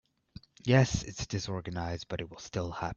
[0.63, 2.89] Yes, it’s disorganized but it will still happen.